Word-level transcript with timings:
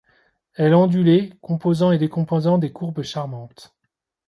Elle 0.55 0.73
ondulait, 0.73 1.29
composant 1.43 1.91
et 1.91 1.99
décomposant 1.99 2.57
des 2.57 2.71
courbes 2.73 3.03
charmantes. 3.03 3.75